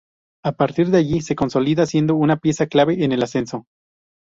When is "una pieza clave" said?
2.15-3.03